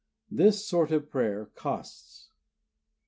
This 0.31 0.65
sort 0.65 0.91
of 0.91 1.11
prayer 1.11 1.45
costs. 1.53 2.31